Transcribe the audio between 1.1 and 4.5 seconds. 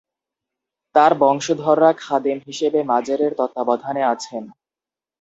বংশধররা খাদেম হিসেবে মাজারের তত্ত্বাবধানে আছেন।